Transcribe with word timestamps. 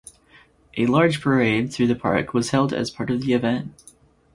A 0.77 0.87
large 0.87 1.21
parade 1.21 1.71
through 1.71 1.85
the 1.85 1.95
park 1.95 2.33
was 2.33 2.49
held 2.49 2.73
as 2.73 2.89
part 2.89 3.11
of 3.11 3.21
the 3.21 3.33
event. 3.33 3.83